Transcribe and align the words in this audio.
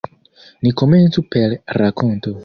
Ni 0.61 0.71
komencu 0.81 1.23
per 1.35 1.49
rakonto. 1.79 2.35